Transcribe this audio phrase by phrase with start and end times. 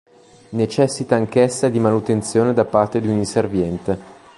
[0.49, 3.99] Necessita anch'essa di manutenzione da parte di un inserviente.